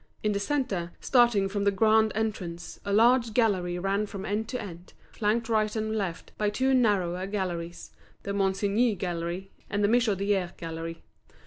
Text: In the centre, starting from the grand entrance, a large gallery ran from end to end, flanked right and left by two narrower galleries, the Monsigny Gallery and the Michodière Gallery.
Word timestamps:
In 0.23 0.31
the 0.31 0.39
centre, 0.39 0.93
starting 0.99 1.47
from 1.47 1.63
the 1.63 1.69
grand 1.69 2.11
entrance, 2.15 2.79
a 2.83 2.91
large 2.91 3.35
gallery 3.35 3.77
ran 3.77 4.07
from 4.07 4.25
end 4.25 4.47
to 4.49 4.59
end, 4.59 4.93
flanked 5.11 5.47
right 5.47 5.75
and 5.75 5.95
left 5.95 6.35
by 6.39 6.49
two 6.49 6.73
narrower 6.73 7.27
galleries, 7.27 7.91
the 8.23 8.33
Monsigny 8.33 8.95
Gallery 8.97 9.51
and 9.69 9.83
the 9.83 9.87
Michodière 9.87 10.57
Gallery. 10.57 11.03